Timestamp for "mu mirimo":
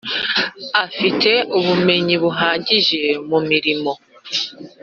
3.29-3.91